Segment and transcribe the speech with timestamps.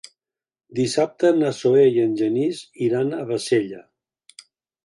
[0.79, 3.87] Dissabte na Zoè i en Genís iran a Bassella.